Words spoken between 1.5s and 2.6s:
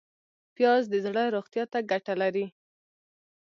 ته ګټه لري